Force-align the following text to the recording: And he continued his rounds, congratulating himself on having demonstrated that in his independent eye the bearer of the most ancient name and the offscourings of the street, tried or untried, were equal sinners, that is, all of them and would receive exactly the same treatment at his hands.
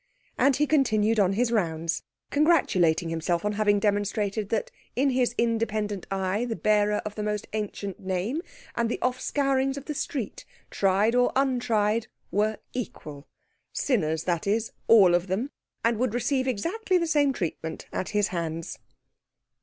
And 0.35 0.55
he 0.55 0.65
continued 0.65 1.19
his 1.19 1.51
rounds, 1.51 2.01
congratulating 2.31 3.09
himself 3.09 3.45
on 3.45 3.51
having 3.51 3.77
demonstrated 3.79 4.49
that 4.49 4.71
in 4.95 5.11
his 5.11 5.35
independent 5.37 6.07
eye 6.09 6.43
the 6.45 6.55
bearer 6.55 7.03
of 7.05 7.13
the 7.13 7.21
most 7.21 7.45
ancient 7.53 7.99
name 7.99 8.41
and 8.75 8.89
the 8.89 8.97
offscourings 9.03 9.77
of 9.77 9.85
the 9.85 9.93
street, 9.93 10.43
tried 10.71 11.13
or 11.13 11.31
untried, 11.35 12.07
were 12.31 12.57
equal 12.73 13.27
sinners, 13.73 14.23
that 14.23 14.47
is, 14.47 14.71
all 14.87 15.13
of 15.13 15.27
them 15.27 15.51
and 15.85 15.99
would 15.99 16.15
receive 16.15 16.47
exactly 16.47 16.97
the 16.97 17.05
same 17.05 17.31
treatment 17.31 17.85
at 17.93 18.09
his 18.09 18.29
hands. 18.29 18.79